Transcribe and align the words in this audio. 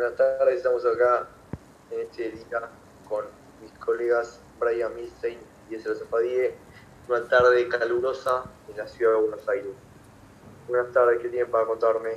Buenas 0.00 0.16
tardes, 0.16 0.56
estamos 0.56 0.82
acá 0.86 1.28
en 1.90 2.00
este 2.00 2.30
día 2.30 2.70
con 3.06 3.26
mis 3.60 3.70
colegas 3.72 4.40
Brian 4.58 4.94
Milstein 4.96 5.38
y 5.68 5.74
Ezra 5.74 5.94
Zapadie. 5.94 6.54
Una 7.06 7.28
tarde 7.28 7.68
calurosa 7.68 8.44
en 8.70 8.78
la 8.78 8.88
ciudad 8.88 9.12
de 9.12 9.20
Buenos 9.20 9.46
Aires. 9.46 9.74
Buenas 10.68 10.90
tardes, 10.94 11.20
¿qué 11.20 11.28
tienen 11.28 11.50
para 11.50 11.66
contarme? 11.66 12.16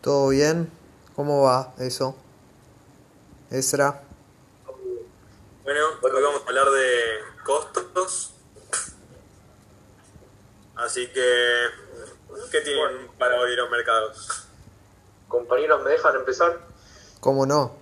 ¿Todo 0.00 0.30
bien? 0.30 0.68
¿Cómo 1.14 1.44
va 1.44 1.74
eso? 1.78 2.16
Ezra. 3.52 4.02
Bueno, 5.62 5.80
hoy 6.02 6.22
vamos 6.24 6.42
a 6.44 6.48
hablar 6.48 6.70
de 6.70 7.20
costos. 7.44 8.34
Así 10.74 11.06
que, 11.12 11.66
¿qué 12.50 12.60
tienen 12.62 13.06
para 13.16 13.38
hoy 13.38 13.54
los 13.54 13.70
mercados? 13.70 14.47
Compañeros, 15.28 15.84
¿me 15.84 15.90
dejan 15.90 16.16
empezar? 16.16 16.58
¿Cómo 17.20 17.44
no? 17.44 17.72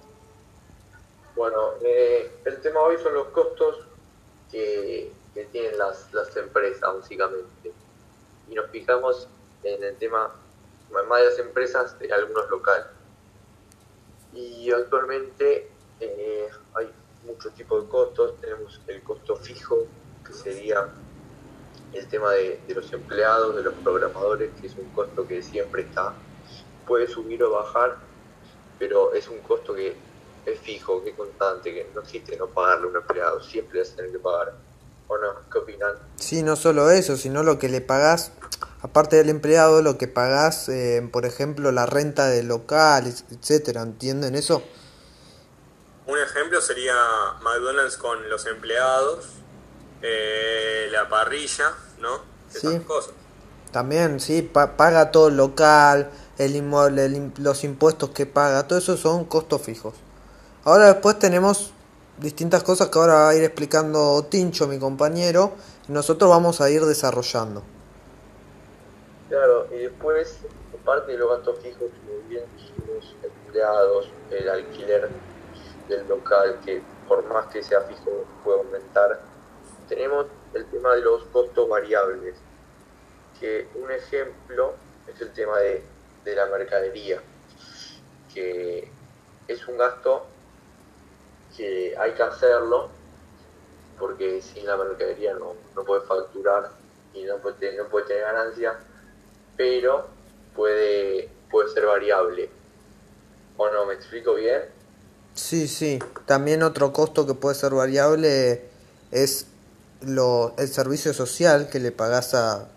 Bueno, 1.36 1.74
eh, 1.82 2.30
el 2.44 2.60
tema 2.60 2.80
hoy 2.80 2.96
son 2.98 3.14
los 3.14 3.28
costos 3.28 3.86
que, 4.50 5.12
que 5.32 5.44
tienen 5.46 5.78
las, 5.78 6.12
las 6.12 6.36
empresas, 6.36 6.92
básicamente. 6.92 7.72
Y 8.48 8.54
nos 8.54 8.68
fijamos 8.70 9.28
en 9.62 9.84
el 9.84 9.96
tema, 9.96 10.34
más 10.90 11.20
de 11.20 11.26
las 11.26 11.38
empresas, 11.38 11.98
de 11.98 12.12
algunos 12.12 12.50
locales. 12.50 12.86
Y 14.32 14.72
actualmente 14.72 15.70
eh, 16.00 16.48
hay 16.74 16.90
muchos 17.24 17.54
tipos 17.54 17.84
de 17.84 17.88
costos. 17.88 18.40
Tenemos 18.40 18.80
el 18.88 19.02
costo 19.02 19.36
fijo, 19.36 19.86
que 20.26 20.32
sería 20.32 20.88
el 21.92 22.08
tema 22.08 22.32
de, 22.32 22.60
de 22.66 22.74
los 22.74 22.92
empleados, 22.92 23.54
de 23.54 23.62
los 23.62 23.74
programadores, 23.74 24.50
que 24.60 24.66
es 24.66 24.74
un 24.76 24.88
costo 24.90 25.26
que 25.28 25.42
siempre 25.42 25.82
está. 25.82 26.12
Puede 26.86 27.08
subir 27.08 27.42
o 27.42 27.50
bajar, 27.50 27.96
pero 28.78 29.12
es 29.12 29.28
un 29.28 29.38
costo 29.40 29.74
que 29.74 29.96
es 30.44 30.60
fijo, 30.60 31.02
que 31.02 31.10
es 31.10 31.16
constante, 31.16 31.72
que 31.74 31.90
no 31.94 32.00
existe 32.02 32.36
no 32.36 32.46
pagarle 32.46 32.86
a 32.86 32.90
un 32.90 32.96
empleado, 32.96 33.42
siempre 33.42 33.80
vas 33.80 33.92
a 33.92 33.96
tener 33.96 34.12
que 34.12 34.18
pagar. 34.18 34.54
¿O 35.08 35.16
no? 35.18 35.28
¿Qué 35.52 35.58
opinan? 35.58 35.94
Sí, 36.16 36.42
no 36.42 36.56
solo 36.56 36.90
eso, 36.90 37.16
sino 37.16 37.44
lo 37.44 37.58
que 37.60 37.68
le 37.68 37.80
pagás, 37.80 38.32
aparte 38.82 39.16
del 39.16 39.28
empleado, 39.28 39.80
lo 39.80 39.98
que 39.98 40.08
pagás, 40.08 40.68
eh, 40.68 41.08
por 41.12 41.26
ejemplo, 41.26 41.70
la 41.70 41.86
renta 41.86 42.26
del 42.26 42.48
local, 42.48 43.06
etcétera, 43.30 43.82
¿entienden 43.82 44.34
eso? 44.34 44.64
Un 46.06 46.18
ejemplo 46.18 46.60
sería 46.60 46.94
McDonald's 47.40 47.96
con 47.96 48.28
los 48.28 48.46
empleados, 48.46 49.26
eh, 50.02 50.88
la 50.90 51.08
parrilla, 51.08 51.72
¿no? 52.00 52.20
Esas 52.52 52.72
Sí. 52.72 52.80
cosas. 52.80 53.14
También, 53.72 54.20
sí, 54.20 54.42
pa- 54.42 54.76
paga 54.76 55.10
todo 55.12 55.28
el 55.28 55.36
local, 55.36 56.10
el 56.38 56.56
inmueble, 56.56 57.04
el 57.06 57.32
los 57.38 57.64
impuestos 57.64 58.10
que 58.10 58.26
paga, 58.26 58.66
todo 58.66 58.78
eso 58.78 58.96
son 58.96 59.24
costos 59.26 59.62
fijos. 59.62 59.94
Ahora 60.64 60.86
después 60.92 61.18
tenemos 61.18 61.72
distintas 62.18 62.62
cosas 62.62 62.88
que 62.88 62.98
ahora 62.98 63.14
va 63.14 63.28
a 63.30 63.34
ir 63.36 63.44
explicando 63.44 64.24
Tincho, 64.30 64.66
mi 64.66 64.78
compañero, 64.78 65.52
y 65.88 65.92
nosotros 65.92 66.30
vamos 66.30 66.60
a 66.60 66.70
ir 66.70 66.84
desarrollando. 66.84 67.62
Claro, 69.28 69.66
y 69.72 69.78
después, 69.78 70.46
aparte 70.72 71.12
de 71.12 71.18
los 71.18 71.30
gastos 71.30 71.60
fijos, 71.60 71.90
como 72.04 72.28
bien 72.28 72.44
dijimos, 72.52 73.16
empleados, 73.22 74.14
el 74.30 74.48
alquiler 74.48 75.10
del 75.88 76.06
local, 76.08 76.60
que 76.64 76.82
por 77.06 77.24
más 77.24 77.46
que 77.48 77.62
sea 77.62 77.82
fijo 77.82 78.28
puede 78.44 78.58
aumentar, 78.58 79.20
tenemos 79.88 80.26
el 80.54 80.70
tema 80.70 80.94
de 80.94 81.02
los 81.02 81.24
costos 81.26 81.68
variables, 81.68 82.45
que 83.40 83.68
un 83.74 83.90
ejemplo 83.90 84.74
es 85.12 85.20
el 85.20 85.32
tema 85.32 85.58
de, 85.58 85.82
de 86.24 86.34
la 86.34 86.46
mercadería, 86.46 87.20
que 88.32 88.88
es 89.48 89.68
un 89.68 89.78
gasto 89.78 90.26
que 91.56 91.96
hay 91.98 92.12
que 92.12 92.22
hacerlo, 92.22 92.90
porque 93.98 94.42
sin 94.42 94.66
la 94.66 94.76
mercadería 94.76 95.34
no, 95.34 95.54
no 95.74 95.84
puede 95.84 96.02
facturar 96.02 96.70
y 97.14 97.24
no 97.24 97.36
puede, 97.38 97.76
no 97.76 97.88
puede 97.88 98.06
tener 98.06 98.24
ganancia, 98.24 98.78
pero 99.56 100.08
puede, 100.54 101.30
puede 101.50 101.72
ser 101.72 101.86
variable. 101.86 102.50
¿O 103.56 103.70
no? 103.70 103.86
¿Me 103.86 103.94
explico 103.94 104.34
bien? 104.34 104.62
Sí, 105.34 105.66
sí. 105.66 105.98
También 106.26 106.62
otro 106.62 106.92
costo 106.92 107.26
que 107.26 107.34
puede 107.34 107.54
ser 107.54 107.72
variable 107.72 108.68
es 109.12 109.46
lo, 110.02 110.54
el 110.58 110.68
servicio 110.68 111.14
social 111.14 111.70
que 111.70 111.78
le 111.78 111.90
pagás 111.90 112.34
a, 112.34 112.68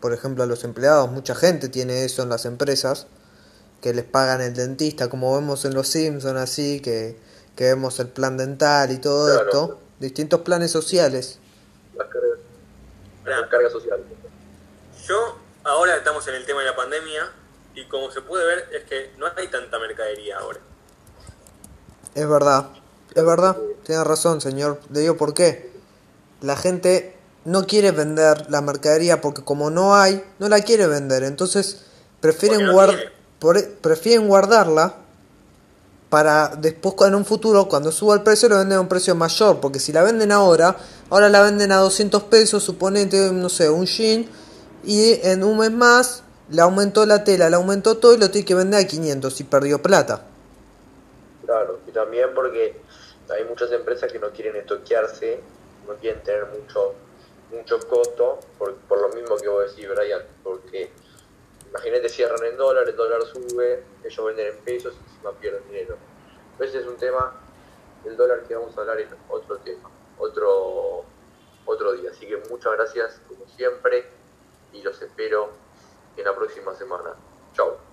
por 0.00 0.12
ejemplo, 0.12 0.42
a 0.44 0.46
los 0.46 0.64
empleados. 0.64 1.10
Mucha 1.10 1.34
gente 1.34 1.68
tiene 1.68 2.04
eso 2.04 2.22
en 2.22 2.28
las 2.28 2.44
empresas, 2.46 3.06
que 3.80 3.94
les 3.94 4.04
pagan 4.04 4.40
el 4.40 4.54
dentista, 4.54 5.08
como 5.08 5.34
vemos 5.34 5.64
en 5.64 5.74
los 5.74 5.88
Simpsons, 5.88 6.38
así, 6.38 6.80
que, 6.80 7.16
que 7.56 7.64
vemos 7.64 7.98
el 8.00 8.08
plan 8.08 8.36
dental 8.36 8.90
y 8.92 8.98
todo 8.98 9.26
Claro. 9.26 9.44
esto. 9.46 9.78
Distintos 9.98 10.40
planes 10.40 10.70
sociales. 10.70 11.38
Las 11.96 12.08
cargas, 12.08 12.38
las 13.24 13.50
cargas 13.50 13.72
sociales. 13.72 14.06
Yo, 15.06 15.36
ahora 15.64 15.96
estamos 15.96 16.26
en 16.28 16.34
el 16.36 16.46
tema 16.46 16.60
de 16.60 16.66
la 16.66 16.76
pandemia, 16.76 17.30
y 17.74 17.84
como 17.86 18.10
se 18.10 18.20
puede 18.22 18.44
ver, 18.46 18.68
es 18.72 18.84
que 18.84 19.12
no 19.18 19.26
hay 19.36 19.48
tanta 19.48 19.78
mercadería 19.78 20.38
ahora. 20.38 20.58
Es 22.14 22.28
verdad, 22.28 22.70
es 23.14 23.24
verdad, 23.24 23.56
tiene 23.84 24.02
razón, 24.04 24.40
señor. 24.40 24.80
Le 24.90 25.00
digo 25.00 25.16
por 25.16 25.34
qué. 25.34 25.70
La 26.40 26.56
gente 26.56 27.16
no 27.44 27.66
quiere 27.66 27.90
vender 27.92 28.50
la 28.50 28.60
mercadería 28.60 29.20
porque 29.20 29.42
como 29.44 29.70
no 29.70 29.94
hay, 29.96 30.22
no 30.38 30.48
la 30.48 30.60
quiere 30.60 30.86
vender. 30.86 31.22
Entonces 31.24 31.82
prefieren, 32.20 32.66
no 32.66 32.72
guard- 32.74 33.10
por- 33.38 33.68
prefieren 33.76 34.28
guardarla 34.28 34.94
para 36.10 36.48
después 36.56 36.94
en 37.06 37.14
un 37.14 37.24
futuro, 37.24 37.68
cuando 37.68 37.92
suba 37.92 38.14
el 38.16 38.22
precio, 38.22 38.48
lo 38.48 38.58
venden 38.58 38.78
a 38.78 38.80
un 38.80 38.88
precio 38.88 39.14
mayor. 39.14 39.60
Porque 39.60 39.78
si 39.78 39.92
la 39.92 40.02
venden 40.02 40.32
ahora, 40.32 40.76
ahora 41.08 41.28
la 41.28 41.40
venden 41.42 41.70
a 41.72 41.76
200 41.76 42.24
pesos, 42.24 42.64
suponete, 42.64 43.30
no 43.32 43.48
sé, 43.48 43.70
un 43.70 43.86
jean, 43.86 44.26
y 44.84 45.20
en 45.22 45.44
un 45.44 45.58
mes 45.58 45.70
más 45.70 46.24
le 46.48 46.62
aumentó 46.62 47.06
la 47.06 47.22
tela, 47.22 47.48
le 47.48 47.56
aumentó 47.56 47.98
todo 47.98 48.14
y 48.14 48.18
lo 48.18 48.30
tiene 48.30 48.44
que 48.44 48.54
vender 48.56 48.80
a 48.84 48.86
500 48.88 49.40
y 49.40 49.44
perdió 49.44 49.80
plata. 49.80 50.24
Claro, 51.44 51.80
y 51.86 51.92
también 51.92 52.30
porque 52.34 52.80
hay 53.28 53.44
muchas 53.44 53.70
empresas 53.72 54.10
que 54.12 54.18
no 54.18 54.30
quieren 54.30 54.56
estoquearse, 54.56 55.40
no 55.86 55.94
quieren 55.96 56.22
tener 56.22 56.46
mucho 56.46 56.94
mucho 57.50 57.78
costo, 57.88 58.38
por, 58.58 58.74
por 58.76 59.00
lo 59.00 59.08
mismo 59.10 59.36
que 59.36 59.48
vos 59.48 59.68
decís, 59.68 59.88
Brian, 59.88 60.22
porque 60.42 60.90
imagínate 61.68 62.08
cierran 62.08 62.44
en 62.44 62.56
dólar, 62.56 62.88
el 62.88 62.96
dólar 62.96 63.22
sube, 63.22 63.84
ellos 64.04 64.24
venden 64.24 64.48
en 64.48 64.58
pesos 64.58 64.94
y 64.94 65.10
encima 65.10 65.32
pierden 65.32 65.64
dinero. 65.68 65.96
Ese 66.58 66.78
es 66.78 66.86
un 66.86 66.96
tema, 66.96 67.40
el 68.04 68.16
dólar 68.16 68.42
que 68.44 68.54
vamos 68.54 68.76
a 68.76 68.80
hablar 68.80 69.00
en 69.00 69.08
otro 69.28 69.56
tema, 69.58 69.90
otro, 70.18 71.04
otro 71.64 71.92
día. 71.92 72.10
Así 72.10 72.26
que 72.26 72.36
muchas 72.50 72.72
gracias 72.72 73.20
como 73.28 73.46
siempre 73.48 74.04
y 74.72 74.82
los 74.82 75.00
espero 75.00 75.50
en 76.16 76.24
la 76.24 76.34
próxima 76.34 76.74
semana. 76.74 77.14
Chao. 77.54 77.89